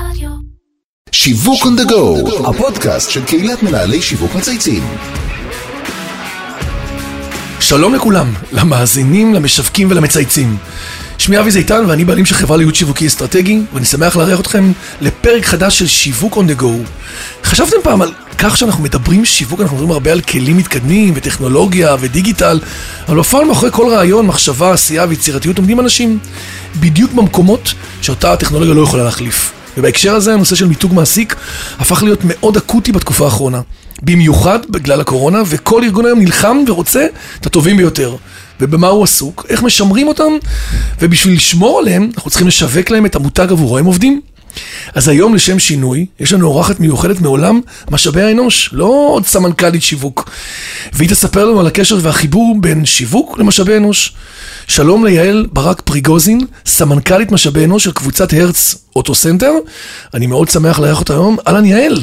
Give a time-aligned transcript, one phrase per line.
[0.00, 0.30] רדיו.
[1.12, 4.82] שיווק on the go, הפודקאסט של קהילת מנהלי שיווק מצייצים.
[7.60, 10.56] שלום לכולם, למאזינים, למשווקים ולמצייצים.
[11.18, 15.44] שמי אבי זיתן ואני בעלים של חברה לייעוד שיווקי אסטרטגי, ואני שמח לארח אתכם לפרק
[15.44, 16.88] חדש של שיווק on the go.
[17.44, 22.60] חשבתם פעם על כך שאנחנו מדברים שיווק, אנחנו מדברים הרבה על כלים מתקדמים וטכנולוגיה ודיגיטל,
[23.08, 26.18] אבל בפועל מאחורי כל רעיון, מחשבה, עשייה ויצירתיות עומדים אנשים
[26.80, 29.52] בדיוק במקומות שאותה הטכנולוגיה לא יכולה להחליף.
[29.76, 31.36] ובהקשר הזה הנושא של מיתוג מעסיק
[31.78, 33.60] הפך להיות מאוד אקוטי בתקופה האחרונה.
[34.02, 37.06] במיוחד בגלל הקורונה, וכל ארגון היום נלחם ורוצה
[37.40, 38.16] את הטובים ביותר.
[38.60, 39.46] ובמה הוא עסוק?
[39.48, 40.32] איך משמרים אותם?
[41.00, 44.20] ובשביל לשמור עליהם, אנחנו צריכים לשווק להם את המותג עבורו הם עובדים.
[44.94, 47.60] אז היום לשם שינוי, יש לנו אורחת מיוחדת מעולם
[47.90, 50.30] משאבי האנוש, לא עוד סמנכ"לית שיווק.
[50.92, 54.12] והיא תספר לנו על הקשר והחיבור בין שיווק למשאבי אנוש.
[54.66, 59.52] שלום ליעל ברק פריגוזין, סמנכ"לית משאבי אנוש של קבוצת הרץ אוטו סנטר.
[60.14, 61.36] אני מאוד שמח לארח אותה היום.
[61.46, 62.02] אהלן יעל.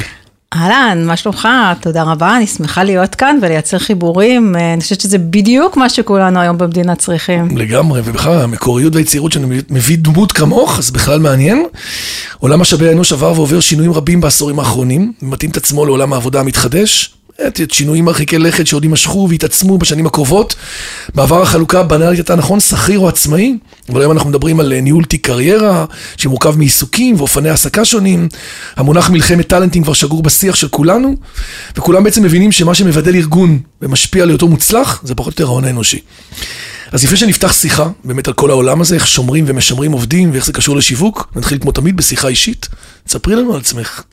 [0.55, 1.47] אהלן, מה שלומך?
[1.81, 4.55] תודה רבה, אני שמחה להיות כאן ולייצר חיבורים.
[4.55, 7.57] אה, אני חושבת שזה בדיוק מה שכולנו היום במדינה צריכים.
[7.57, 11.65] לגמרי, ובכלל המקוריות והיצירתיות שאני מביא דמות כמוך, אז בכלל מעניין.
[12.39, 17.13] עולם משאבי האנוש עבר ועובר שינויים רבים בעשורים האחרונים, ומתאים את עצמו לעולם העבודה המתחדש.
[17.47, 20.55] עם שינויים מרחיקי לכת שעוד יימשכו ויתעצמו בשנים הקרובות.
[21.15, 23.57] בעבר החלוקה הבנאלית הייתה נכון שכיר או עצמאי,
[23.89, 25.85] אבל היום אנחנו מדברים על ניהול תיק קריירה,
[26.17, 28.29] שמורכב מעיסוקים ואופני העסקה שונים.
[28.75, 31.15] המונח מלחמת טאלנטים כבר שגור בשיח של כולנו,
[31.77, 35.65] וכולם בעצם מבינים שמה שמבדל ארגון ומשפיע על היותו מוצלח, זה פחות או יותר ההון
[35.65, 35.99] האנושי.
[36.91, 40.53] אז לפני שנפתח שיחה, באמת על כל העולם הזה, איך שומרים ומשמרים עובדים ואיך זה
[40.53, 42.67] קשור לשיווק, נתחיל כמו תמיד בשיחה אישית.
[43.07, 44.03] תספרי לנו על עצמך.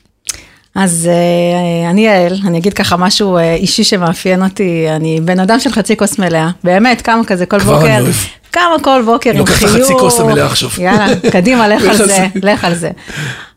[0.75, 5.59] אז אה, אני יעל, אני אגיד ככה משהו אה, אישי שמאפיין אותי, אני בן אדם
[5.59, 8.03] של חצי כוס מלאה, באמת, כמה כזה כל בוקר,
[8.51, 9.75] כמה כל בוקר עם לוקח חיוך.
[9.75, 10.69] החצי כוס המלאה עכשיו.
[10.77, 12.27] יאללה, קדימה, לך על זה.
[12.43, 12.89] לך על זה.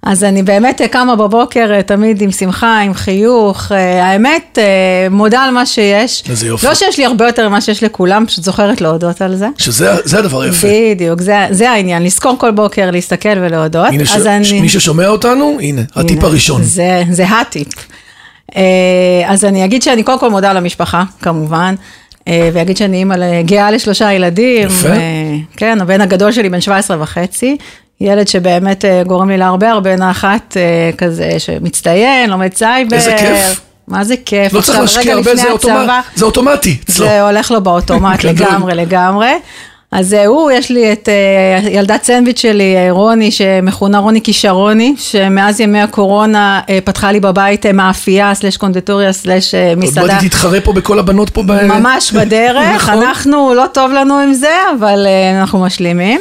[0.06, 4.58] אז אני באמת אה, קמה בבוקר אה, תמיד עם שמחה, עם חיוך, אה, האמת,
[5.10, 6.24] מודה על מה שיש.
[6.28, 6.66] איזה יופי.
[6.66, 9.48] לא שיש לי הרבה יותר ממה שיש לכולם, פשוט זוכרת להודות על זה.
[9.58, 10.68] שזה זה הדבר היפה.
[10.94, 13.88] בדיוק, זה, זה העניין, לזכור כל בוקר, להסתכל ולהודות.
[13.88, 14.16] הנה, ש...
[14.16, 14.60] אני...
[14.60, 16.62] מי ששומע אותנו, הנה, הטיפ הנה, הראשון.
[16.62, 17.68] זה, זה הטיפ.
[19.26, 21.74] אז אני אגיד שאני קודם כל מודה למשפחה, כמובן,
[22.28, 24.68] אה, ואגיד שאני אימא גאה לשלושה ילדים.
[24.68, 24.88] יפה.
[24.88, 24.94] אה,
[25.56, 27.56] כן, הבן הגדול שלי בן 17 וחצי.
[28.00, 30.56] ילד שבאמת אה, גורם לי להרבה הרבה נחת,
[30.98, 32.96] כזה שמצטיין, לומד סייבר.
[32.96, 33.60] איזה כיף.
[33.88, 34.52] מה זה כיף.
[34.52, 36.76] לא צריך להשקיע הרבה, זה אוטומט- זה אוטומטי.
[36.86, 38.24] זה הולך לו באוטומט.
[38.28, 39.32] לגמרי, לגמרי.
[39.92, 44.94] אז אה, הוא, יש לי את אה, ילדת סנדוויץ' שלי, אה, רוני, שמכונה רוני כישרוני,
[44.98, 49.88] שמאז ימי הקורונה אה, פתחה לי בבית אה, מאפייה, סלש קונדיטוריה, סלש אה, עוד מעט
[49.88, 50.18] מסעדה.
[50.18, 51.42] היא תתחרה פה בכל הבנות פה.
[51.42, 52.94] ב- ממש בדרך, נכון.
[53.02, 56.20] אנחנו, לא טוב לנו עם זה, אבל אה, אנחנו משלימים.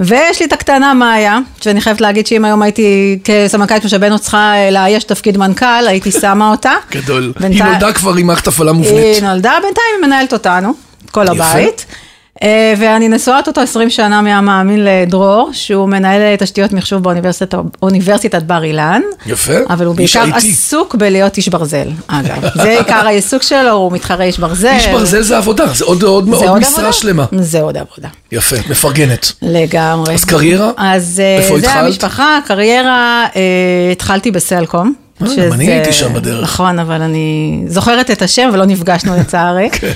[0.00, 4.52] ויש לי את הקטנה מאיה, שאני חייבת להגיד שאם היום הייתי כסמנכ"לית משאבי אנוש צריכה
[4.54, 6.72] אה, לאייש תפקיד מנכ"ל, הייתי שמה אותה.
[6.96, 7.22] גדול.
[7.22, 9.22] היא בינתיים- נולדה כבר עם מערכת הפעלה היא מובנית.
[9.22, 10.72] נולדה, בינתיים היא מנהלת אותנו,
[11.10, 11.32] כל יפה.
[11.44, 11.86] הבית.
[12.42, 17.02] אה, ואני נשואת אותו 20 שנה מהמאמין לדרור, שהוא מנהל תשתיות מחשוב
[17.80, 19.00] באוניברסיטת בר אילן.
[19.26, 19.52] יפה.
[19.70, 20.36] אבל הוא בעיקר IT.
[20.36, 22.42] עסוק בלהיות איש ברזל, אגב.
[22.54, 24.68] זה עיקר העיסוק שלו, הוא מתחרה איש ברזל.
[24.76, 26.92] איש ברזל זה עבודה, זה עוד- עוד זה עוד עוד משרה עבודה?
[26.92, 27.24] שלמה.
[27.38, 28.08] זה עוד עבודה.
[28.32, 29.32] יפה, מפרגנת.
[29.42, 30.14] לגמרי.
[30.14, 30.70] אז קריירה?
[30.76, 31.84] אז אה, איפה זה התחלת?
[31.84, 33.40] המשפחה, קריירה, אה,
[33.92, 34.94] התחלתי בסלקום.
[35.22, 36.42] אה, גם שזה- אני הייתי שם בדרך.
[36.42, 39.68] נכון, אבל אני זוכרת את השם ולא נפגשנו לצערי.
[39.80, 39.92] כן.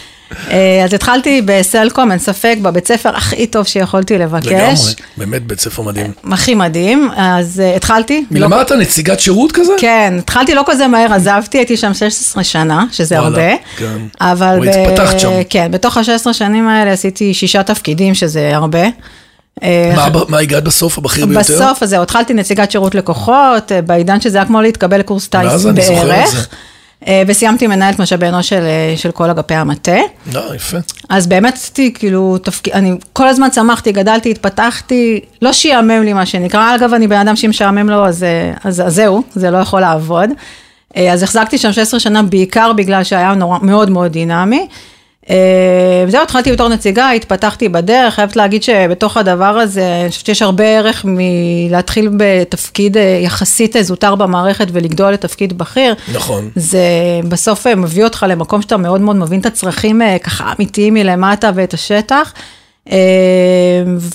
[0.50, 4.46] אה, אז התחלתי בסלקום, אין ספק, בבית ספר הכי טוב שיכולתי לבקש.
[4.46, 4.74] לגמרי,
[5.16, 6.12] באמת בית ספר מדהים.
[6.32, 8.24] הכי מדהים, אז אה, התחלתי.
[8.30, 9.72] לא- מלמדת נציגת שירות כזה?
[9.78, 13.56] כן, התחלתי לא כזה מהר, עזבתי, הייתי שם 16 שנה, שזה וואלה, הרבה.
[13.76, 13.98] כן.
[14.20, 14.58] אבל...
[14.58, 15.30] או התפתחת שם.
[15.50, 18.82] כן, בתוך ה-16 שנים האלה עשיתי שישה תפקידים, שזה הרבה.
[19.62, 21.40] אה, מה ב- מה הגעת בסוף, הבכיר ביותר?
[21.40, 25.52] בסוף, אז זהו, התחלתי נציגת שירות לקוחות, אה, בעידן שזה היה כמו להתקבל לקורס טיס
[25.56, 25.72] זה.
[25.72, 26.48] בערך.
[27.06, 29.96] אה, וסיימתי מנהלת משאבי אנוש של, אה, של כל אגפי המטה.
[30.32, 30.78] לא, יפה.
[31.08, 36.26] אז באמת עשיתי, כאילו, תפקיד, אני כל הזמן צמחתי, גדלתי, התפתחתי, לא שיאמם לי מה
[36.26, 39.56] שנקרא, אגב, אני בן אדם שאם משעמם לו, אז, אה, אז, אז זהו, זה לא
[39.58, 40.30] יכול לעבוד.
[40.96, 44.66] אז החזקתי שם 16 שנה בעיקר בגלל שהיה נורא, מאוד מאוד דינמי.
[45.30, 50.42] אה, וזהו, התחלתי בתור נציגה, התפתחתי בדרך, חייבת להגיד שבתוך הדבר הזה, אני חושבת שיש
[50.42, 55.94] הרבה ערך מלהתחיל בתפקיד אה, יחסית זוטר במערכת ולגדול לתפקיד בכיר.
[56.14, 56.50] נכון.
[56.56, 56.88] זה
[57.28, 61.74] בסוף אה, מביא אותך למקום שאתה מאוד מאוד מבין את הצרכים ככה אמיתיים מלמטה ואת
[61.74, 62.32] השטח.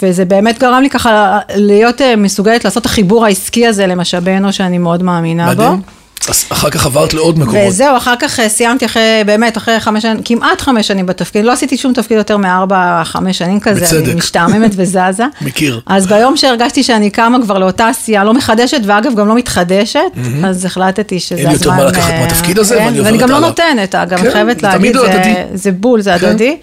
[0.02, 4.78] וזה באמת גרם לי ככה להיות מסוגלת לעשות את החיבור העסקי הזה למשאבי אנוש שאני
[4.78, 5.64] מאוד מאמינה בו.
[5.64, 5.99] מדהים.
[6.28, 7.68] אז אחר כך עברת לעוד מקומות.
[7.68, 11.52] וזהו, אחר כך אה, סיימתי אחרי, באמת, אחרי חמש שנים, כמעט חמש שנים בתפקיד, לא
[11.52, 14.06] עשיתי שום תפקיד יותר מארבע, חמש שנים כזה, בצדק.
[14.06, 15.24] אני משתעממת וזזה.
[15.42, 15.82] מכיר.
[15.86, 20.00] אז ביום שהרגשתי שאני קמה כבר לאותה עשייה, לא מחדשת, ואגב, גם לא מתחדשת,
[20.46, 21.52] אז החלטתי שזה אין הזמן...
[21.52, 23.40] לי יותר מה לקחת אה, מהתפקיד הזה, כן, ואני גם לא.
[23.40, 25.46] נותנת, אגב, כן, חייבת להגיד, תמיד זה-.
[25.54, 26.28] זה בול, זה כן.
[26.28, 26.58] הדדי.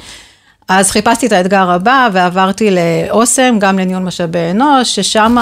[0.69, 5.37] אז חיפשתי את האתגר הבא, ועברתי לאוסם, גם לניהול משאבי אנוש, ששם...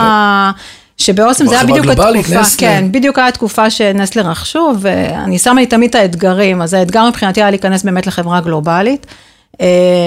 [1.05, 2.69] שבאוסם זה היה בדיוק גלובלית, התקופה, נסטלה.
[2.69, 7.43] כן, בדיוק היה התקופה שנסטלה רכשו, ואני שמה לי תמיד את האתגרים, אז האתגר מבחינתי
[7.43, 9.07] היה להיכנס באמת לחברה גלובלית.
[9.61, 9.67] אה,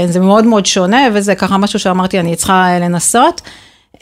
[0.10, 3.42] זה מאוד מאוד שונה, וזה ככה משהו שאמרתי, אני צריכה אה, לנסות.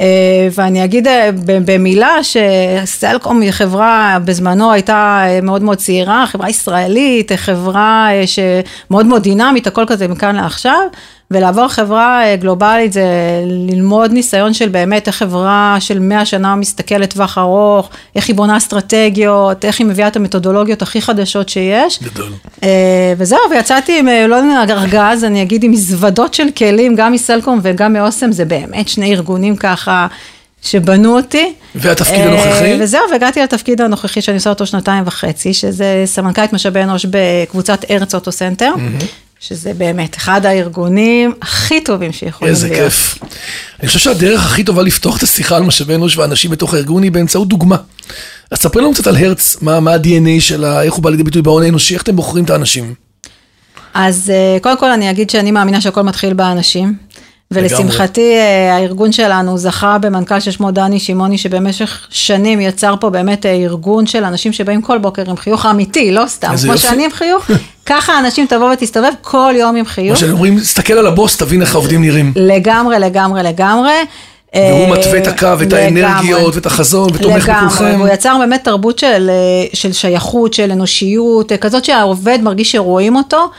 [0.02, 1.08] אה, ואני אגיד
[1.46, 9.68] במילה שסלקום היא חברה, בזמנו הייתה מאוד מאוד צעירה, חברה ישראלית, חברה שמאוד מאוד דינמית,
[9.68, 10.80] הכל כזה מכאן לעכשיו,
[11.32, 13.06] ולעבור חברה אה, גלובלית זה
[13.46, 18.58] ללמוד ניסיון של באמת איך חברה של 100 שנה מסתכלת לטווח ארוך, איך היא בונה
[18.58, 22.00] אסטרטגיות, איך היא מביאה את המתודולוגיות הכי חדשות שיש.
[22.04, 22.30] גדול.
[22.64, 27.14] אה, וזהו, ויצאתי עם, אה, לא יודע, ארגז, אני אגיד, עם מזוודות של כלים, גם
[27.14, 30.08] מסלקום וגם מאוסם, זה באמת שני ארגונים ככה
[30.62, 31.54] שבנו אותי.
[31.76, 32.78] והתפקיד הנוכחי?
[32.80, 38.16] וזהו, והגעתי לתפקיד הנוכחי שאני עושה אותו שנתיים וחצי, שזה סמנכ"לית משאבי אנוש בקבוצת הרץ
[38.16, 38.72] אוטו סנטר,
[39.40, 42.84] שזה באמת אחד הארגונים הכי טובים שיכולים איזה להיות.
[42.84, 43.20] כיף.
[43.80, 47.12] אני חושב שהדרך הכי טובה לפתוח את השיחה על משאבי אנוש ואנשים בתוך הארגון היא
[47.12, 47.78] באמצעות דוגמה.
[48.52, 51.42] אז ספרי לנו קצת על הרץ, מה, מה ה-DNA שלה, איך הוא בא לידי ביטוי
[51.42, 52.94] בהון האנושי, איך אתם בוחרים את האנשים.
[53.94, 56.96] אז אה, קודם כל אני אגיד שאני מאמינה שהכל מתחיל באנשים.
[57.56, 63.52] ולשמחתי אה, הארגון שלנו זכה במנכ"ל ששמו דני שמעוני שבמשך שנים יצר פה באמת אה,
[63.52, 66.78] ארגון של אנשים שבאים כל בוקר עם חיוך אמיתי, לא סתם, כמו יופי.
[66.78, 67.52] שאני עם חיוך,
[67.86, 70.12] ככה אנשים תבוא ותסתובב כל יום עם חיוך.
[70.12, 72.34] מה שאני אומרים, תסתכל על הבוס, תבין איך העובדים נראים.
[72.36, 73.94] לגמרי, לגמרי, לגמרי.
[74.56, 75.74] והוא אה, מתווה את הקו, את.
[75.74, 77.96] האנרגיות, ואת החזון, ותומך לגמרי, בכולכם.
[78.00, 79.30] והוא יצר באמת תרבות של,
[79.74, 83.50] של שייכות, של אנושיות, כזאת שהעובד מרגיש שרואים אותו,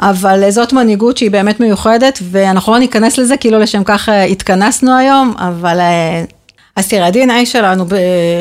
[0.00, 4.96] אבל זאת מנהיגות שהיא באמת מיוחדת, ואנחנו לא ניכנס לזה, כאילו לשם כך אה, התכנסנו
[4.96, 5.78] היום, אבל...
[6.76, 7.84] אז תראה, ה-DNA שלנו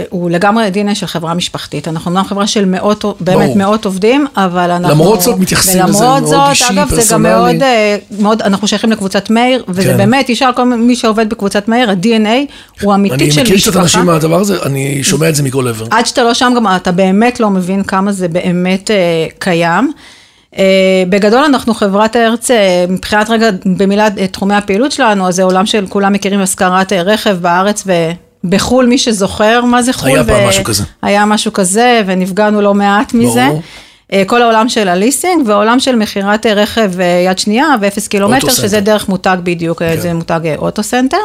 [0.10, 1.88] הוא לגמרי DNA של חברה משפחתית.
[1.88, 3.58] אנחנו אומנם חברה של מאות, באמת ברור.
[3.58, 4.94] מאות עובדים, אבל אנחנו...
[4.94, 7.24] למרות זאת מתייחסים לזה מאוד זאת, אישי, אגב, זה גם.
[7.24, 9.98] מאוד, אה, מאוד, אנחנו שייכים לקבוצת מאיר, וזה כן.
[9.98, 12.28] באמת, תשאל כל מי שעובד בקבוצת מאיר, ה-DNA
[12.82, 13.82] הוא אני אמיתי של מכיר קצת משפחה.
[13.82, 15.86] אנשים מהדבר הזה, אני שומע את זה מכל עבר.
[15.92, 19.92] עד שאתה לא שם, גם אתה באמת לא מבין כמה זה באמת אה, קיים.
[20.58, 25.44] אה, בגדול אנחנו חברת הרץ, אה, מבחינת רגע, במילה אה, תחומי הפעילות שלנו, אז זה
[25.44, 27.84] עולם של כולם מכירים השכרת רכב בארץ
[28.44, 30.10] ובחו"ל, מי שזוכר מה זה חו"ל.
[30.10, 30.84] היה פעם משהו כזה.
[31.02, 33.48] היה משהו כזה, ונפגענו לא מעט מזה.
[33.48, 33.62] ברור.
[34.28, 36.92] כל העולם של הליסינג והעולם של מכירת רכב
[37.26, 38.80] יד שנייה ואפס קילומטר, שזה.
[38.80, 39.96] דרך מותג בדיוק, כן.
[40.00, 41.18] זה מותג אוטו סנטר.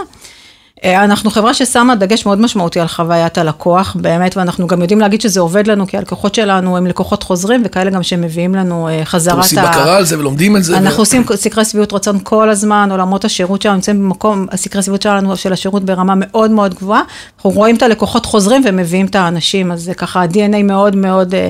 [0.85, 5.21] אה, אנחנו חברה ששמה דגש מאוד משמעותי על חוויית הלקוח, באמת, ואנחנו גם יודעים להגיד
[5.21, 9.05] שזה עובד לנו, כי הלקוחות שלנו הם לקוחות חוזרים, וכאלה גם שמביאים לנו אה, אתם
[9.05, 10.79] חזרת עושים בקרה על זה ולומדים את זה.
[10.79, 15.03] אנחנו ו- עושים סקרי שביעות רצון כל הזמן, עולמות השירות שלנו נמצאים במקום, הסקרי שביעות
[15.03, 17.03] שלנו של השירות ברמה מאוד מאוד גבוהה.
[17.37, 21.49] אנחנו רואים את הלקוחות חוזרים ומביאים את האנשים, אז זה ככה ה-DNA מאוד מאוד אה,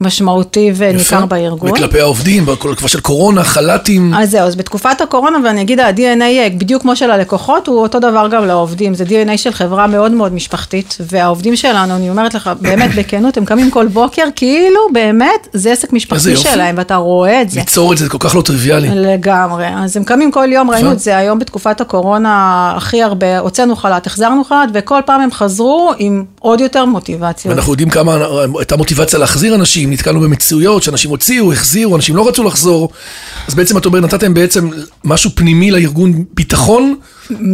[0.00, 1.26] משמעותי וניכר יפה.
[1.26, 1.70] בארגון.
[1.70, 4.14] וכלפי העובדים, בכל התקופה של קורונה, חל"תים.
[4.14, 8.28] אז זהו, אז בתקופת הקורונה, ואני אגיד, ה-DNA, בדיוק כמו של הלקוחות, הוא אותו דבר
[8.30, 8.94] גם לעובדים.
[8.94, 13.44] זה DNA של חברה מאוד מאוד משפחתית, והעובדים שלנו, אני אומרת לך, באמת, בכנות, הם
[13.44, 16.36] קמים כל בוקר, כאילו, באמת, זה עסק משפחתי.
[16.36, 17.60] שלהם, ואתה רואה את זה.
[17.60, 18.88] ליצור את זה, זה כל כך לא טריוויאלי.
[18.94, 23.76] לגמרי, אז הם קמים כל יום, ראינו את זה היום בתקופת הקורונה הכי הרבה, הוצאנו
[23.76, 27.54] חל"ת, החזרנו חל"ת, וכל פעם הם חזרו עם עוד יותר מוטיבציות.
[27.54, 28.16] ואנחנו יודעים כמה
[28.58, 32.88] הייתה מוטיבציה להחזיר אנשים, נתקלנו במציאויות שאנשים הוציאו, החזירו, אנשים לא רצו לחזור.
[33.48, 34.68] אז בעצם את אומרת, נתתם בעצם
[35.04, 36.94] משהו פנימי לארגון ביטחון,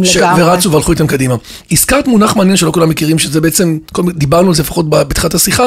[0.03, 0.15] ש-.
[0.37, 1.35] ורצו והלכו איתם קדימה.
[1.71, 5.63] הזכרת מונח מעניין שלא כולם מכירים, שזה בעצם, כל- דיברנו על זה לפחות בתחילת השיחה,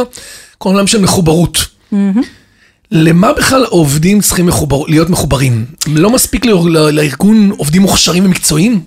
[0.59, 1.59] כל עולם של מחוברות.
[2.91, 5.65] למה בכלל העובדים צריכים מחובר, להיות מחוברים?
[5.87, 6.45] לא מספיק
[6.93, 8.81] לארגון עובדים מוכשרים ומקצועיים?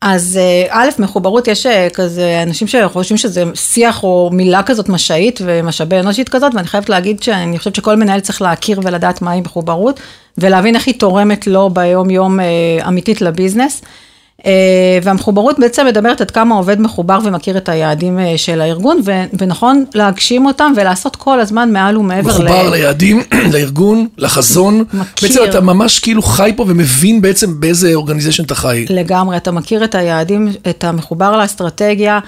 [0.00, 5.40] אז אה, א', מחוברות, יש אה, כזה אנשים שחושבים שזה שיח או מילה כזאת משאית
[5.44, 10.00] ומשאבי אנושית כזאת, ואני חייבת להגיד שאני חושבת שכל מנהל צריך להכיר ולדעת מהי מחוברות,
[10.38, 12.44] ולהבין איך היא תורמת לו ביום יום אה,
[12.88, 13.82] אמיתית לביזנס.
[14.46, 19.24] אה, והמחוברות בעצם מדברת עד כמה עובד מחובר ומכיר את היעדים אה, של הארגון, ו-
[19.38, 24.84] ונכון להגשים אותם ולעשות כל הזמן מעל ומעבר מחובר ליעדים, לארגון, לחזון.
[24.94, 25.28] מכיר.
[25.28, 28.84] בעצם אתה ממש כאילו חי פה ומבין בעצם באיזה אורגניזיישן אתה חי.
[28.90, 32.18] לגמרי, אתה מכיר את היעדים, אתה מחובר לאסטרטגיה,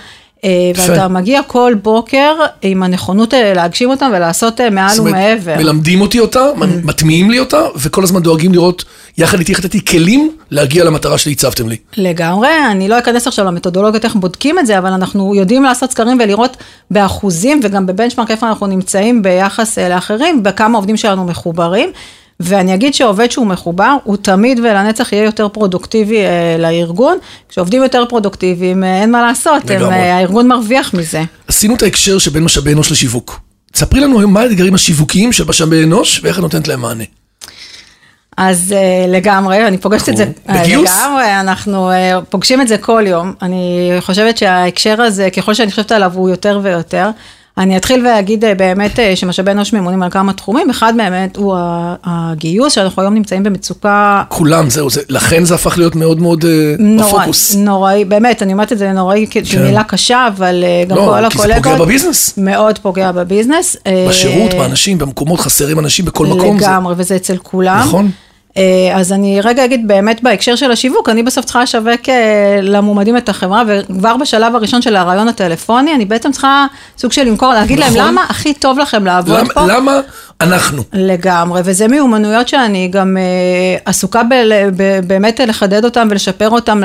[0.45, 0.71] אה.
[0.77, 5.57] ואתה מגיע כל בוקר עם הנכונות להגשים אותם ולעשות מעל ומעבר.
[5.57, 6.47] מלמדים אותי אותה,
[6.85, 8.85] מטמיעים לי אותה, וכל הזמן דואגים לראות
[9.19, 11.77] יחד איתי נתתי כלים להגיע למטרה שהצבתם לי.
[11.97, 16.19] לגמרי, אני לא אכנס עכשיו למתודולוגיות איך בודקים את זה, אבל אנחנו יודעים לעשות סקרים
[16.25, 16.57] ולראות
[16.91, 21.93] באחוזים וגם בבנצ'מארק איפה אנחנו נמצאים ביחס אה, לאחרים, בכמה עובדים שלנו מחוברים.
[22.41, 27.19] ואני אגיד שעובד שהוא מחובר, הוא תמיד ולנצח יהיה יותר פרודוקטיבי אה, לארגון.
[27.49, 29.83] כשעובדים יותר פרודוקטיביים, אה, אין מה לעשות, הם.
[29.83, 31.23] אה, הארגון מרוויח מזה.
[31.49, 33.41] עשינו את ההקשר שבין משאבי אנוש לשיווק.
[33.75, 37.05] ספרי לנו היום מה האתגרים השיווקיים של משאבי אנוש ואיך את נותנת להם מענה.
[38.39, 40.25] אז uh, לגמרי, אני פוגשת את זה.
[40.49, 40.91] בגיוס?
[41.03, 41.95] לגמרי, אנחנו uh,
[42.31, 43.33] פוגשים את זה כל יום.
[43.43, 43.69] אני
[44.01, 47.11] חושבת שההקשר הזה, ככל שאני חושבת עליו, הוא יותר ויותר.
[47.59, 51.57] אני אתחיל ואגיד uh, באמת uh, שמשאבי אנוש ממונים על כמה תחומים, אחד באמת הוא
[52.05, 56.75] הגיוס, שאנחנו היום נמצאים במצוקה כולם, זהו, זה, לכן זה הפך להיות מאוד מאוד אה,
[56.79, 57.55] נורא, בפוקוס.
[57.57, 61.39] נוראי, באמת, אני אומרת את זה נוראי כמילה קשה, אבל uh, גם לא, כל כי
[61.39, 62.35] זה פוגע הקולגות, בביזנס.
[62.37, 63.77] מאוד פוגע בביזנס.
[64.09, 66.59] בשירות, באנשים, במקומות, חסרים אנשים בכל מקום.
[66.59, 67.79] זה- לגמרי, וזה אצל כולם.
[67.87, 68.11] נכון.
[68.59, 73.17] אה, אז אני רגע אגיד באמת בהקשר של השיווק, אני בסוף צריכה לשווק אה, למועמדים
[73.17, 76.67] את החברה, וכבר בשלב הראשון של הרעיון הטלפוני, אני בעצם צריכה
[76.99, 78.09] סוג של למכור, להגיד להם נכון.
[78.09, 79.67] למה הכי טוב לכם לעבוד למה- פה.
[79.67, 80.01] למה
[80.41, 80.83] אנחנו?
[80.93, 83.23] לגמרי, וזה מיומנויות שאני גם אה,
[83.85, 84.35] עסוקה ב,
[84.77, 86.81] ב, באמת לחדד אותם ולשפר אותם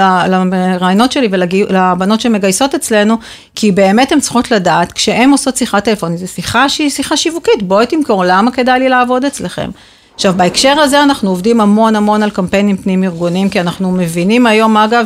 [0.52, 3.18] לרעיונות שלי ולבנות שמגייסות אצלנו,
[3.56, 7.86] כי באמת הן צריכות לדעת, כשהן עושות שיחה טלפונית, זו שיחה שהיא שיחה שיווקית, בואי
[7.86, 9.70] תמכור, למה כדאי לי לעבוד אצלכם?
[10.16, 14.78] עכשיו, בהקשר הזה אנחנו עובדים המון המון על קמפיינים פנים ארגוניים, כי אנחנו מבינים היום,
[14.78, 15.06] אגב,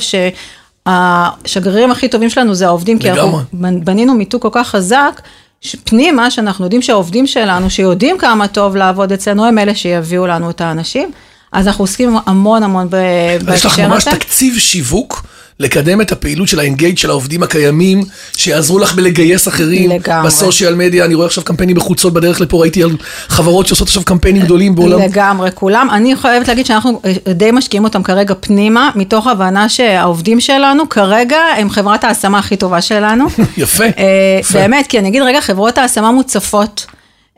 [0.87, 3.39] שהשגרירים הכי טובים שלנו זה העובדים, כי אנחנו.
[3.83, 5.21] בנינו מיתוג כל כך חזק,
[5.61, 10.49] ש- פנימה, שאנחנו יודעים שהעובדים שלנו, שיודעים כמה טוב לעבוד אצלנו, הם אלה שיביאו לנו
[10.49, 11.11] את האנשים.
[11.51, 14.17] אז אנחנו עוסקים המון המון ב- אז יש לך בהקשר ממש הזה.
[14.17, 15.23] תקציב שיווק
[15.59, 18.03] לקדם את הפעילות של האנגייג' של העובדים הקיימים,
[18.37, 19.89] שיעזרו לך בלגייס אחרים.
[19.89, 20.27] לגמרי.
[20.27, 22.97] בסושיאל מדיה, אני רואה עכשיו קמפיינים בחוצות בדרך לפה, ראיתי על
[23.27, 24.99] חברות שעושות עכשיו קמפיינים גדולים בעולם.
[24.99, 25.87] לגמרי, כולם.
[25.91, 31.39] אני חייבת להגיד שאנחנו אה, די משקיעים אותם כרגע פנימה, מתוך הבנה שהעובדים שלנו כרגע
[31.57, 33.25] הם חברת ההשמה הכי טובה שלנו.
[33.57, 33.83] יפה.
[33.83, 34.59] אה, יפה.
[34.59, 36.85] באמת, כי אני אגיד רגע, חברות ההשמה מוצפות.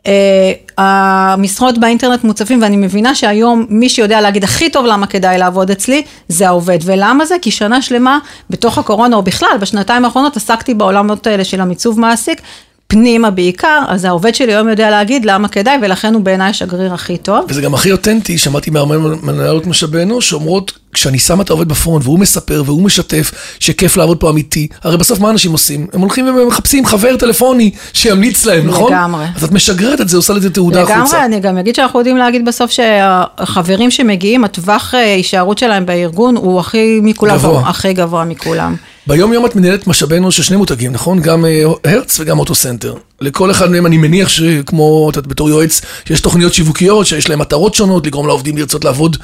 [0.08, 5.72] אה, המשרות באינטרנט מוצפים, ואני מבינה שהיום מי שיודע להגיד הכי טוב למה כדאי לעבוד
[5.72, 6.80] אצלי, זה העובד.
[6.86, 7.36] ולמה זה?
[7.42, 12.42] כי שנה שלמה, בתוך הקורונה, או בכלל, בשנתיים האחרונות עסקתי בעולמות האלה של המיצוב מעסיק,
[12.92, 17.18] פנימה בעיקר, אז העובד שלי היום יודע להגיד למה כדאי, ולכן הוא בעיניי השגריר הכי
[17.18, 17.46] טוב.
[17.50, 22.06] וזה גם הכי אותנטי, שמעתי מהרבה מנהלות משאבי אנוש, שאומרות, כשאני שם את העובד בפרונט
[22.06, 25.88] והוא מספר והוא משתף שכיף לעבוד פה אמיתי, הרי בסוף מה אנשים עושים?
[25.94, 28.94] הם הולכים ומחפשים חבר טלפוני שימליץ להם, נכון?
[28.94, 29.26] לגמרי.
[29.36, 30.96] אז את משגרת את זה, עושה לזה תעודה החוצה.
[30.96, 36.36] לגמרי, אני גם אגיד שאנחנו יודעים להגיד בסוף שהחברים שמגיעים, הטווח אה, הישארות שלהם בארגון
[36.36, 37.70] הוא הכי מכולם, גבוה.
[37.70, 38.76] הכי גבוה מכולם.
[39.10, 41.20] ביום יום את מנהלת משאבי אנוש של שני מותגים, נכון?
[41.20, 42.96] גם אה, הרץ וגם אוטו סנטר.
[43.22, 47.76] לכל אחד מהם אני מניח שכמו, את בתור יועץ, שיש תוכניות שיווקיות, שיש להם מטרות
[47.76, 49.18] שונות, לגרום לעובדים לרצות לעבוד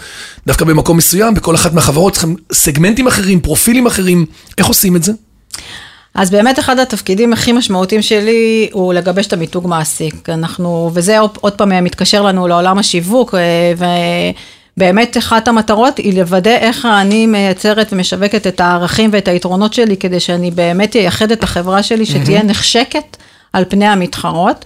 [0.48, 4.26] דווקא במקום מסוים, בכל אחת מהחברות צריכים סגמנטים אחרים, פרופילים אחרים.
[4.58, 5.12] איך עושים את זה?
[6.16, 10.30] אז באמת אחד התפקידים הכי משמעותיים שלי הוא לגבש את המיתוג מעסיק.
[10.30, 13.42] אנחנו, וזה עוד, פעם מתקשר לנו לעולם השיווק, אה,
[14.78, 20.20] ובאמת אחת המטרות היא לוודא איך אני מייצרת ומשווקת את הערכים ואת היתרונות שלי, כדי
[20.20, 23.18] שאני באמת אייחד את החברה שלי, שתהיה נחשקת
[23.54, 24.66] על פני המתחרות.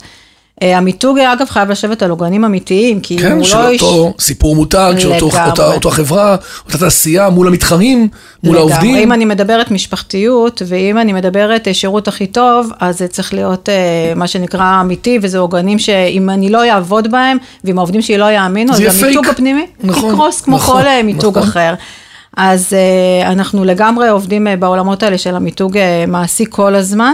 [0.63, 3.69] אה, המיתוג אגב חייב לשבת על עוגנים אמיתיים, כי כן, הוא של לא...
[3.69, 5.49] איש- אותו סיפור מותג, של אותו, לגמרי.
[5.49, 6.35] אותה, אותה חברה,
[6.65, 8.07] אותה תעשייה, מול המתחרים,
[8.43, 8.73] מול לגמרי.
[8.73, 8.95] העובדים.
[8.95, 13.69] אם אני מדברת משפחתיות, ואם אני מדברת אה, שירות הכי טוב, אז זה צריך להיות
[13.69, 18.31] אה, מה שנקרא אמיתי, וזה עוגנים שאם אני לא אעבוד בהם, ואם העובדים שלי לא
[18.31, 19.27] יאמינו, אז המיתוג.
[19.27, 21.49] הפנימי נכון, יקרוס כמו נכון, כל מיתוג נכון.
[21.49, 21.73] אחר.
[22.37, 22.73] אז
[23.25, 27.13] אנחנו לגמרי עובדים בעולמות האלה של המיתוג מעשי כל הזמן.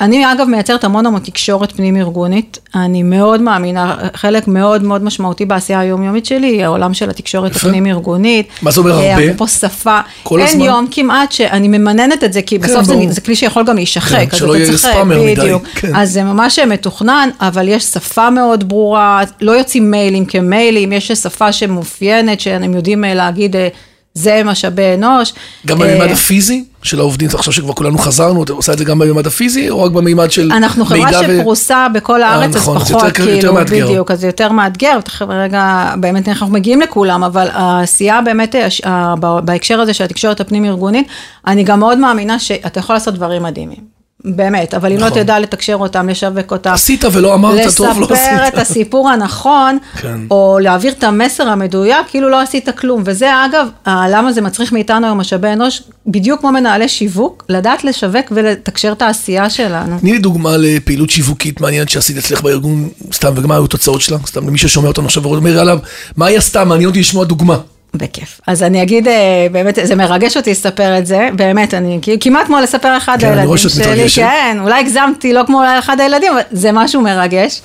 [0.00, 5.44] אני אגב מייצרת המון המון תקשורת פנים ארגונית, אני מאוד מאמינה, חלק מאוד מאוד משמעותי
[5.44, 7.56] בעשייה היומיומית שלי, העולם של התקשורת.
[7.56, 8.48] הפנים ארגונית.
[8.62, 9.24] מה זה אומר הרבה?
[9.24, 10.64] אפרופו שפה, כל אין הזמן?
[10.64, 12.94] יום כמעט שאני ממננת את זה, כי בסוף זה.
[13.10, 14.16] זה כלי שיכול גם להישחק.
[14.16, 15.62] כן, אז שלא יהיה ספאמר מדי, בדיוק.
[15.74, 15.96] כן.
[15.96, 21.52] אז זה ממש מתוכנן, אבל יש שפה מאוד ברורה, לא יוצאים מיילים כמיילים, יש שפה
[21.52, 23.68] שמאופיינת, שהם יודעים אה, להגיד, אה,
[24.14, 25.32] זה משאבי אנוש.
[25.66, 28.98] גם אה, במימד הפיזי של העובדים, עכשיו שכבר כולנו חזרנו, אתה עושה את זה גם
[28.98, 32.78] במימד הפיזי, או רק במימד של אנחנו חברה מידע ו- שפרוסה בכל הארץ, אז נכון,
[32.78, 33.54] פחות, כאילו.
[33.54, 34.98] בדיוק, אז זה יותר מאתגר,
[35.28, 40.40] רגע, באמת אנחנו מגיעים לכולם, אבל העשייה באמת, הש- ה- ב- בהקשר הזה של התקשורת
[40.40, 41.08] הפנים-ארגונית,
[41.46, 43.97] אני גם מאוד מאמינה שאתה יכול לעשות דברים מדהימים.
[44.24, 45.22] באמת, אבל אם לא נכון.
[45.22, 48.10] תדע לתקשר אותם, לשווק אותם, עשית ולא אמרת, טוב, לא עשית.
[48.10, 50.20] לספר את הסיפור הנכון, כן.
[50.30, 53.02] או להעביר את המסר המדויק, כאילו לא עשית כלום.
[53.06, 58.26] וזה אגב, למה זה מצריך מאיתנו היום משאבי אנוש, בדיוק כמו מנהלי שיווק, לדעת לשווק
[58.30, 59.98] ולתקשר את העשייה שלנו.
[60.00, 64.18] תני לי דוגמה לפעילות שיווקית מעניינת שעשית אצלך בארגון, סתם, ומה היו התוצאות שלה?
[64.26, 65.78] סתם, למי ששומע אותנו עכשיו ואומר עליו,
[66.16, 66.64] מה היא עשתה?
[66.64, 67.58] מעניין אותי לשמוע דוגמה.
[67.94, 68.40] בכיף.
[68.46, 72.60] אז אני אגיד, אה, באמת, זה מרגש אותי לספר את זה, באמת, אני כמעט כמו
[72.60, 74.22] לספר אחד כן, הילדים שלי, מתרגשת.
[74.22, 77.60] כן, אולי הגזמתי, לא כמו אחד הילדים, אבל זה משהו מרגש.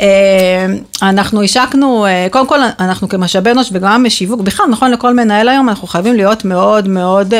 [0.00, 0.66] אה,
[1.02, 5.68] אנחנו השקנו, אה, קודם כל אנחנו כמשאבי אנוש וגם בשיווק, בכלל נכון לכל מנהל היום,
[5.68, 7.34] אנחנו חייבים להיות מאוד מאוד,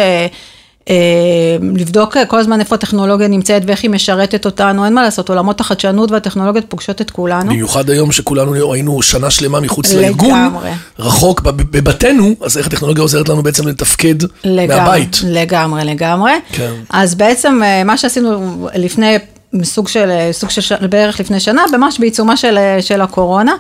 [1.76, 6.10] לבדוק כל הזמן איפה הטכנולוגיה נמצאת ואיך היא משרתת אותנו, אין מה לעשות, עולמות החדשנות
[6.10, 7.50] והטכנולוגיות פוגשות את כולנו.
[7.50, 10.04] במיוחד היום שכולנו היינו שנה שלמה מחוץ לגמרי.
[10.06, 10.56] לארגון,
[10.98, 14.14] רחוק בב- בבתינו, אז איך הטכנולוגיה עוזרת לנו בעצם לתפקד
[14.44, 15.20] לגמרי, מהבית.
[15.24, 16.32] לגמרי, לגמרי.
[16.52, 16.72] כן.
[16.90, 18.30] אז בעצם אה, מה שעשינו
[18.74, 19.16] לפני,
[19.62, 23.52] סוג של, סוג של, ש- בערך לפני שנה, ממש בעיצומה של, אה, של הקורונה,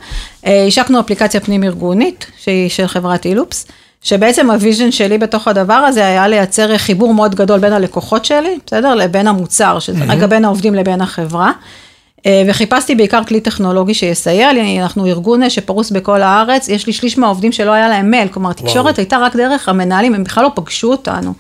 [0.46, 3.66] אה, השקנו אפליקציה פנים ארגונית, שהיא של חברת אילופס.
[4.04, 8.58] שבעצם ה vision שלי בתוך הדבר הזה היה לייצר חיבור מאוד גדול בין הלקוחות שלי,
[8.66, 8.94] בסדר?
[8.94, 10.12] לבין המוצר, שזה אממ.
[10.12, 11.52] רגע בין העובדים לבין החברה.
[12.26, 16.92] אה, וחיפשתי בעיקר כלי טכנולוגי שיסייע לי, אנחנו ארגון אה, שפרוס בכל הארץ, יש לי
[16.92, 20.50] שליש מהעובדים שלא היה להם מייל, כלומר תקשורת הייתה רק דרך המנהלים, הם בכלל לא
[20.54, 21.32] פגשו אותנו.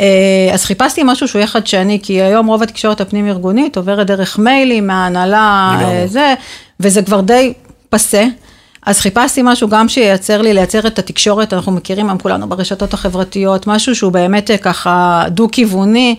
[0.00, 4.38] אה, אז חיפשתי משהו שהוא יהיה חדשני, כי היום רוב התקשורת הפנים ארגונית עוברת דרך
[4.38, 6.34] מיילים, מההנהלה, זה,
[6.80, 7.52] וזה כבר די
[7.88, 8.24] פסה.
[8.86, 13.66] אז חיפשתי משהו גם שייצר לי, לייצר את התקשורת, אנחנו מכירים היום כולנו ברשתות החברתיות,
[13.66, 16.16] משהו שהוא באמת אה, ככה דו-כיווני,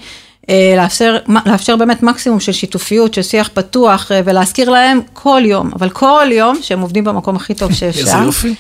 [0.50, 5.72] אה, לאפשר, לאפשר באמת מקסימום של שיתופיות, של שיח פתוח, אה, ולהזכיר להם כל יום,
[5.76, 8.00] אבל כל יום שהם עובדים במקום הכי טוב שאפשר.
[8.00, 8.56] איזה יופי.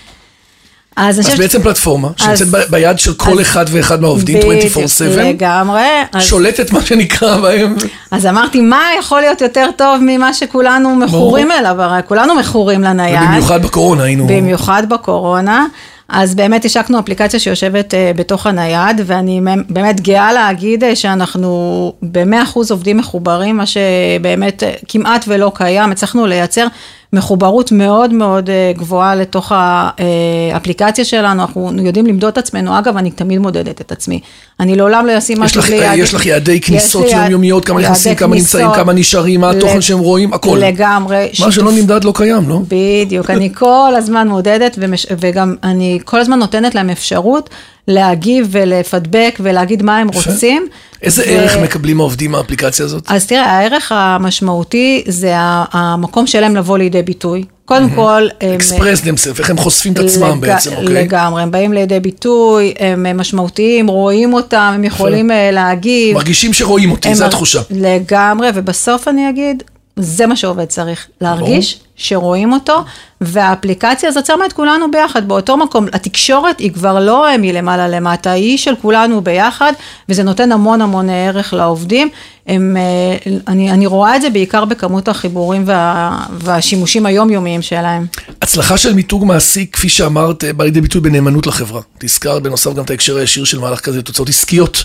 [0.95, 4.53] אז, אז בעצם פלטפורמה אז- שנמצאת ב- ביד של כל אז- אחד ואחד מהעובדים בדיוק,
[4.77, 5.81] 24/7, לגמרי.
[6.13, 7.75] אז- שולטת מה שנקרא בהם.
[8.12, 11.81] אז אמרתי, מה יכול להיות יותר טוב ממה שכולנו מכורים אליו?
[11.81, 13.19] הרי כולנו מכורים לנייד.
[13.24, 14.27] ובמיוחד בקורונה היינו...
[14.27, 15.65] במיוחד בקורונה.
[16.13, 22.25] אז באמת השקנו אפליקציה שיושבת uh, בתוך הנייד, ואני באמת גאה להגיד אה, שאנחנו ב-100%
[22.69, 26.67] עובדים מחוברים, מה שבאמת אה, כמעט ולא קיים, הצלחנו לייצר
[27.13, 33.12] מחוברות מאוד מאוד אה, גבוהה לתוך האפליקציה שלנו, אנחנו יודעים למדוד את עצמנו, אגב, אני
[33.12, 34.20] תמיד מודדת את עצמי,
[34.62, 36.03] אני לעולם לא אשים משהו בלי יעדים.
[36.03, 38.68] יש לך יעדי כניסות יומיומיות, כמה נכנסים, כמה נמצאים.
[38.75, 40.60] כמה נשארים, מה התוכן שהם רואים, הכל.
[40.62, 41.30] לגמרי.
[41.39, 42.60] מה שלא נמדד לא קיים, לא?
[42.68, 44.77] בדיוק, אני כל הזמן מודדת.
[45.20, 47.50] וגם אני כל הזמן נותנת להם אפשרות
[47.88, 50.68] להגיב ולפדבק ולהגיד מה הם רוצים.
[51.01, 53.03] איזה ערך מקבלים העובדים מהאפליקציה הזאת?
[53.08, 55.34] אז תראה, הערך המשמעותי זה
[55.72, 57.44] המקום שלהם לבוא לידי ביטוי.
[57.71, 58.27] קודם כל.
[58.55, 61.03] אקספרס דמסלף, איך הם חושפים את עצמם בעצם, אוקיי?
[61.03, 66.15] לגמרי, הם באים לידי ביטוי, הם אה, משמעותיים, רואים אותם, הם יכולים אה, להגיב.
[66.15, 67.62] מרגישים שרואים אותי, זו התחושה.
[67.69, 69.63] לגמרי, ובסוף אני אגיד,
[69.95, 72.83] זה מה שעובד צריך, להרגיש שרואים אותו,
[73.21, 75.85] והאפליקציה הזאת שמה את כולנו ביחד באותו מקום.
[75.93, 79.73] התקשורת היא כבר לא אה, מלמעלה למטה, היא של כולנו ביחד,
[80.09, 82.09] וזה נותן המון המון ערך לעובדים.
[82.47, 88.05] הם, אה, אני, אני רואה את זה בעיקר בכמות החיבורים וה, והשימושים היומיומיים שלהם.
[88.41, 91.81] הצלחה של מיתוג מעסיק, כפי שאמרת, בא לידי ביטוי בנאמנות לחברה.
[91.99, 94.83] תזכרת בנוסף גם את ההקשר הישיר של מהלך כזה, תוצאות עסקיות.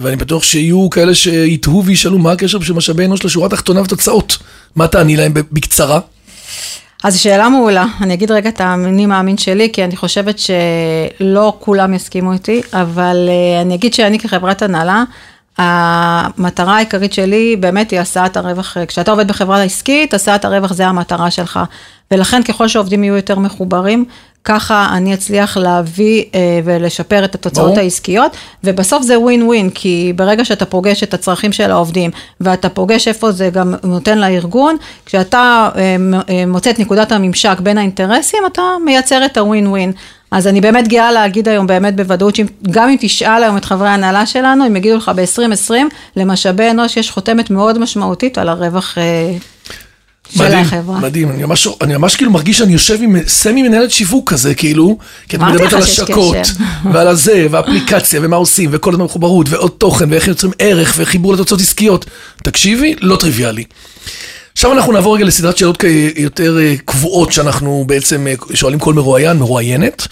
[0.00, 4.36] ואני בטוח שיהיו כאלה שיתהו וישאלו מה הקשר של משאבי אנוש לשורה התחתונה ותוצאות.
[4.76, 6.00] מה תעני להם בקצרה?
[7.04, 11.94] אז שאלה מעולה, אני אגיד רגע את האני מאמין שלי, כי אני חושבת שלא כולם
[11.94, 15.04] יסכימו איתי, אבל אה, אני אגיד שאני כחברת הנהלה,
[15.58, 21.30] המטרה העיקרית שלי באמת היא השאת הרווח, כשאתה עובד בחברה עסקית, השאת הרווח זה המטרה
[21.30, 21.60] שלך,
[22.10, 24.04] ולכן ככל שהעובדים יהיו יותר מחוברים,
[24.44, 27.78] ככה אני אצליח להביא אה, ולשפר את התוצאות ברור.
[27.78, 33.08] העסקיות, ובסוף זה ווין ווין, כי ברגע שאתה פוגש את הצרכים של העובדים, ואתה פוגש
[33.08, 35.96] איפה זה גם נותן לארגון, כשאתה אה,
[36.28, 39.92] אה, מוצא את נקודת הממשק בין האינטרסים, אתה מייצר את הווין ווין.
[40.30, 44.26] אז אני באמת גאה להגיד היום באמת בוודאות, שגם אם תשאל היום את חברי ההנהלה
[44.26, 45.72] שלנו, הם יגידו לך ב-2020,
[46.16, 49.32] למשאבי אנוש יש חותמת מאוד משמעותית על הרווח אה,
[50.30, 51.00] של מדהים, החברה.
[51.00, 54.98] מדהים, אני ממש, אני ממש כאילו מרגיש שאני יושב עם סמי מנהלת שיווק כזה, כאילו,
[55.28, 56.36] כי את מדברת על השקות.
[56.92, 61.60] ועל הזה, ואפליקציה, ומה עושים, וכל הזמן מחוברות, ועוד תוכן, ואיך יוצרים ערך, וחיבור לתוצאות
[61.60, 62.04] עסקיות.
[62.44, 63.64] תקשיבי, לא טריוויאלי.
[64.52, 65.84] עכשיו אנחנו נעבור רגע לסדרת שאלות
[66.16, 70.06] יותר אה, קבועות, שאנחנו בעצם אה, שואלים כל מרואיין, מרואיינת.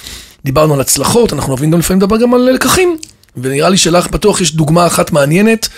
[0.44, 2.96] דיברנו על הצלחות, אנחנו אוהבים גם לפעמים לדבר גם על לקחים.
[3.36, 5.68] ונראה לי שלך בטוח יש דוגמה אחת מעניינת,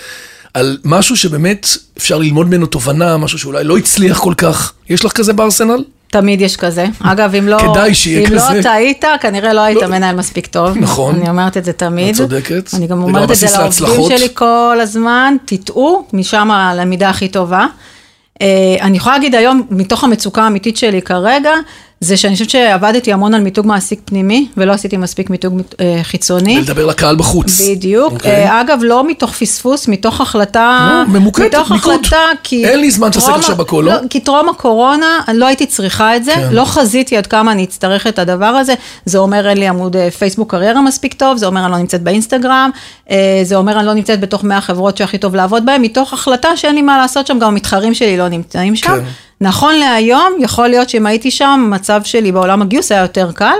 [0.53, 4.73] על משהו שבאמת אפשר ללמוד ממנו תובנה, משהו שאולי לא הצליח כל כך.
[4.89, 5.83] יש לך כזה בארסנל?
[6.11, 6.85] תמיד יש כזה.
[6.99, 8.53] אגב, אם לא, כדאי שיהיה אם כזה.
[8.53, 9.87] לא טעית, כנראה לא היית לא.
[9.87, 10.77] מנהל מספיק טוב.
[10.77, 11.15] נכון.
[11.15, 12.09] אני אומרת את זה תמיד.
[12.09, 12.69] את צודקת.
[12.73, 13.47] אני גם אומרת את זה
[13.81, 14.17] לעובדים.
[14.17, 17.65] שלי כל הזמן, תטעו, משם הלמידה הכי טובה.
[18.41, 18.47] אה,
[18.81, 21.51] אני יכולה להגיד היום, מתוך המצוקה האמיתית שלי כרגע,
[22.01, 26.57] זה שאני חושבת שעבדתי המון על מיתוג מעסיק פנימי, ולא עשיתי מספיק מיתוג אה, חיצוני.
[26.57, 27.61] ולדבר לקהל בחוץ.
[27.61, 28.13] בדיוק.
[28.13, 28.31] אוקיי.
[28.47, 30.89] אה, אגב, לא מתוך פספוס, מתוך החלטה...
[31.07, 31.93] לא, ממוקדת, מתוך מיקוד.
[31.93, 32.65] החלטה, כי...
[32.67, 33.93] אין לי זמן להתעסק טרום- עכשיו בכל, לא?
[34.09, 36.49] כי טרום הקורונה, לא הייתי צריכה את זה, כן.
[36.51, 38.73] לא חזיתי עד כמה אני אצטרך את הדבר הזה.
[39.05, 42.01] זה אומר אין לי עמוד אה, פייסבוק קריירה מספיק טוב, זה אומר אני לא נמצאת
[42.01, 42.69] באינסטגרם,
[43.11, 46.57] אה, זה אומר אני לא נמצאת בתוך 100 חברות שהכי טוב לעבוד בהן, מתוך החלטה
[46.57, 48.87] שאין לי מה לעשות שם, גם המתחרים שלי לא נמצאים שם.
[48.87, 48.99] כן.
[49.41, 53.55] נכון להיום, יכול להיות שאם הייתי שם, המצב שלי בעולם הגיוס היה יותר קל.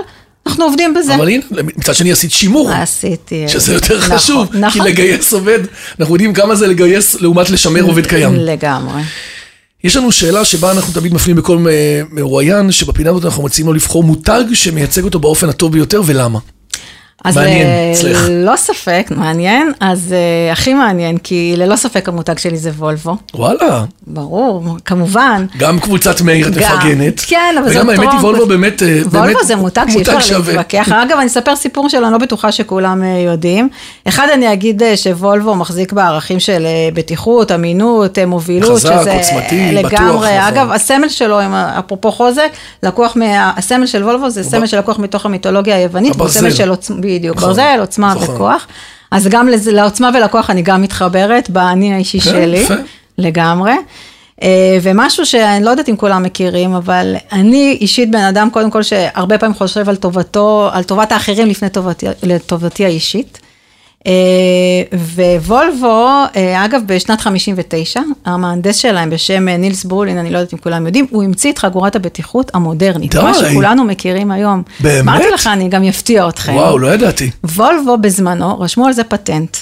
[0.46, 1.14] אנחנו עובדים בזה.
[1.14, 1.42] אבל הנה,
[1.76, 2.70] מצד שני עשית שימור.
[2.70, 3.48] עשיתי.
[3.48, 4.86] שזה יותר נכון, חשוב, כי נכון.
[4.86, 5.58] לגייס עובד,
[6.00, 8.34] אנחנו יודעים כמה זה לגייס לעומת לשמר עובד קיים.
[8.34, 9.02] לגמרי.
[9.84, 13.72] יש לנו שאלה שבה אנחנו תמיד מפנים בכל אה, מרואיין, שבפינה הזאת אנחנו מציעים לו
[13.72, 16.38] לבחור מותג שמייצג אותו באופן הטוב ביותר, ולמה?
[17.24, 18.28] אז מעניין, אה, אצלך.
[18.30, 23.84] לא ספק, מעניין, אז אה, הכי מעניין, כי ללא ספק המותג שלי זה וולבו, וואלה,
[24.06, 25.46] ברור, כמובן.
[25.58, 27.20] גם קבוצת מאיר את מפרגנת.
[27.26, 28.20] כן, אבל זה וגם האמת היא.
[28.20, 30.38] וולבו באמת, אה, באמת וולבו זה מותג שאי אפשר.
[30.38, 30.88] להתווכח.
[31.04, 33.68] אגב, אני אספר סיפור שלו, אני לא בטוחה שכולם יודעים.
[34.08, 38.70] אחד, אני אגיד שוולבו מחזיק בערכים של בטיחות, אמינות, מובילות.
[38.70, 40.38] חזק, שזה עוצמתי, בטוח, לגמרי.
[40.38, 40.48] נכון.
[40.48, 41.38] אגב, הסמל שלו,
[41.78, 42.48] אפרופו חוזק,
[42.82, 43.52] לקוח מה...
[43.56, 46.14] הסמל של וולבו זה סמל שלקוח מתוך המיתולוגיה היוונית.
[46.16, 46.28] הוא.
[46.28, 46.70] סמל של
[47.18, 48.34] בדיוק, נכון, ברזל, עוצמה נכון.
[48.34, 48.66] וכוח.
[49.10, 52.56] אז גם לזה- לעוצמה ולכוח אני גם מתחברת, באני האישי כן, שלי.
[52.58, 52.74] יפה.
[53.18, 53.72] לגמרי.
[54.42, 58.82] אה, ומשהו שאני לא יודעת אם כולם מכירים, אבל אני אישית בן אדם, קודם כל,
[58.82, 63.38] שהרבה פעמים חושב על טובתו, על טובת האחרים לפני טובתי, לטובתי האישית.
[64.06, 64.12] אה,
[65.46, 70.58] ווולבו, אה, אגב, בשנת 59, המהנדס שלהם בשם אה, נילס ברולין, אני לא יודעת אם
[70.58, 73.14] כולם יודעים, הוא המציא את חגורת הבטיחות המודרנית.
[73.14, 73.22] די.
[73.22, 74.62] מה שכולנו מכירים היום.
[74.80, 75.00] באמת?
[75.00, 76.54] אמרתי לך, אני גם אפתיע אתכם.
[76.54, 77.30] וואו, לא ידעתי.
[77.44, 79.56] וולבו בזמנו, רשמו על זה פטנט.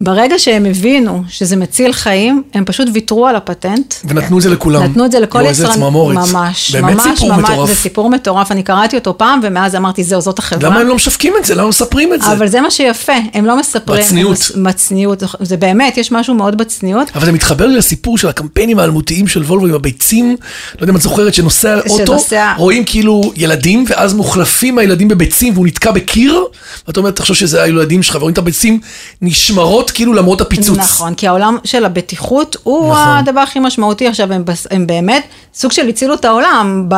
[0.00, 3.94] ברגע שהם הבינו שזה מציל חיים, הם פשוט ויתרו על הפטנט.
[4.04, 4.82] ונתנו את זה לכולם.
[4.82, 5.80] נתנו את זה לכל איזה יצרן.
[5.80, 7.68] ממש, באמת ממש, סיפור ממש, מטורף.
[7.68, 10.70] זה סיפור מטורף, אני קראתי אותו פעם, ומאז אמרתי, זהו, זאת החברה.
[10.70, 11.54] למה הם לא משווקים את זה?
[11.54, 12.32] למה מספרים את זה?
[12.32, 14.02] אבל זה מה שיפה, הם לא מספרים.
[14.04, 14.50] בצניעות.
[14.54, 17.08] הם בצניעות, זה באמת, יש משהו מאוד בצניעות.
[17.14, 20.36] אבל זה מתחבר לי לסיפור של הקמפיינים האלמותיים של וולבו עם הביצים,
[20.76, 25.54] לא יודע אם את זוכרת, שנוסע אוטו, שנוסע- רואים כאילו ילדים, ואז מוחלפים הילדים בביצים
[25.54, 26.44] והוא נתקע בקיר,
[26.86, 28.80] ואתה אומר, תחשוב שזה הילדים שלך, ורואים את הביצים
[29.22, 30.78] נשמרות כאילו למרות הפיצוץ.
[30.78, 33.08] נכון, כי העולם של הבטיחות הוא נכון.
[33.08, 36.88] הדבר הכי משמעותי עכשיו, הם, הם באמת סוג של הצילו את העולם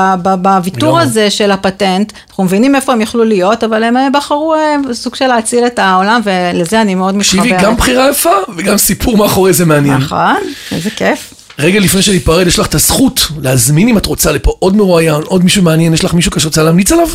[0.42, 1.02] בוויתור לגמרי.
[1.02, 5.14] הזה של הפטנט, אנחנו מבינים איפה הם יכלו להיות, אבל הם אה, בחרו אה, סוג
[5.14, 7.44] של להציל את העולם, ולזה אני מאוד מתחברת.
[7.44, 9.96] תקשיבי, גם בחירה יפה וגם סיפור מאחורי זה מעניין.
[9.96, 10.36] נכון,
[10.72, 11.34] איזה כיף.
[11.58, 15.44] רגע לפני שניפרד, יש לך את הזכות להזמין אם את רוצה לפה עוד מרואיין, עוד
[15.44, 17.08] מישהו מעניין, יש לך מישהו שרוצה להמליץ עליו?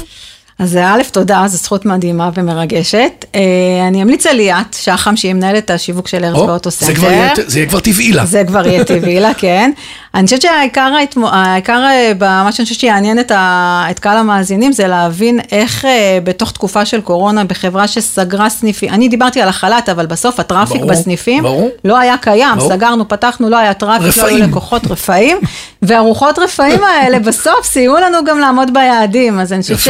[0.59, 3.25] אז א', תודה, זו זכות מדהימה ומרגשת.
[3.35, 3.41] אה,
[3.87, 7.43] אני אמליץ על ליאת שחם, שהיא מנהלת השיווק של הרץ או, באוטו זה סנטר.
[7.47, 8.25] זה יהיה כבר טבעי לה.
[8.25, 9.71] זה כבר יהיה טבעי לה, כן.
[10.15, 10.93] אני חושבת שהעיקר,
[11.31, 16.19] העיקר אה, במה שאני חושבת שיעניין את, ה, את קהל המאזינים, זה להבין איך אה,
[16.23, 20.81] בתוך תקופה של קורונה, בחברה שסגרה סניפים, אני דיברתי על החל"ת, אבל בסוף ה traffic
[20.81, 21.69] ברור, בסניפים ברור.
[21.85, 22.69] לא היה קיים, ברור.
[22.69, 24.49] סגרנו, פתחנו, לא היה traffic, לא היו רפאים.
[24.49, 25.37] לקוחות רפאים,
[25.81, 29.79] והרוחות רפאים האלה בסוף סייעו לנו גם לעמוד ביעדים, אז אני חושבת.
[29.79, 29.87] ש...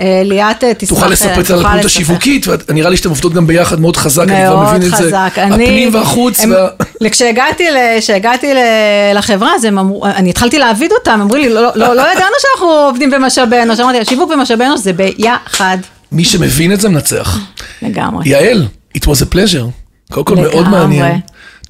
[0.00, 1.86] אה, ליאת אה, תשמח, תוכל לספר את זה על הפעילות לספר.
[2.02, 5.18] השיווקית, ונראה לי שאתם עובדות גם ביחד מאוד חזק, אני כבר מבין את זה.
[5.24, 6.40] הפנים והחוץ.
[7.12, 8.58] כשהגעתי, ל- כשהגעתי ל-
[9.18, 9.52] לחברה,
[10.04, 13.98] אני התחלתי להעביד אותם, אמרו לי, לא, לא, לא ידענו שאנחנו עובדים במשאבי אנוש, אמרתי,
[13.98, 15.78] השיווק ומשאבי אנוש זה ביחד,
[16.12, 17.38] מי שמבין את זה מנצח.
[17.82, 18.28] לגמרי.
[18.28, 18.66] יעל,
[18.98, 19.66] it was a pleasure.
[20.12, 20.68] קודם כל מאוד.
[20.68, 21.20] מעניין.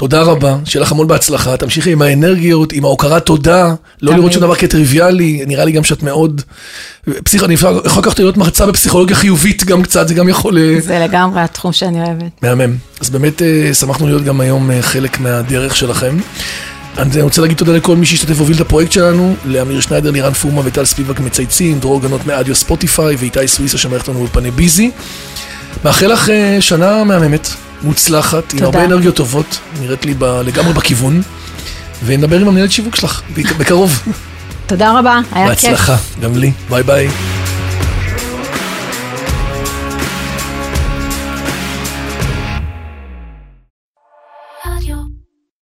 [0.03, 4.15] תודה רבה, שיהיה לך המון בהצלחה, תמשיכי עם האנרגיות, עם ההוקרת תודה, לא.
[4.15, 6.43] לראות שום דבר כטריוויאלי, נראה לי גם שאת מאוד...
[7.25, 7.45] פסיכ...
[7.45, 10.59] אני יכול לקחת להיות מרצה בפסיכולוגיה חיובית גם קצת, זה גם יכול...
[10.59, 12.43] אה, זה לגמרי התחום שאני אוהבת.
[12.43, 12.77] מהמם.
[13.01, 16.17] אז באמת אה, שמחנו להיות גם היום אה, חלק מהדרך שלכם.
[16.99, 20.61] אני רוצה להגיד תודה לכל מי שהשתתף והוביל את הפרויקט שלנו, לאמיר שניידר, לירן פורמה
[20.65, 24.91] וטל ספיבק מצייצים, דרור גנות מאדיו ספוטיפיי ואיתי סוויסה שמערכת לנו בפני ביזי.
[25.85, 27.49] מאחל לך שנה מהממת,
[27.85, 28.65] מוצלחת, עם.
[28.65, 31.23] הרבה אנרגיות טובות, נראית לי ב, לגמרי בכיוון,
[32.05, 34.03] ונדבר עם המנהלת שיווק שלך בק- בקרוב.
[34.67, 35.65] תודה רבה, היה כיף.
[35.71, 37.09] בהצלחה, גם לי, ביי ביי.